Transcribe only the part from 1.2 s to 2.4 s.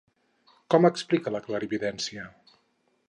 la clarividència?